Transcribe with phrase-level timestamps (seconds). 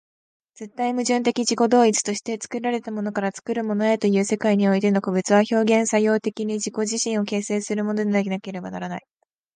[0.55, 9.05] 絶対矛盾的自己同一として、作られたものから作るものへという世界においての個物は、表現作用的に自己自身を形成するものでなければならない。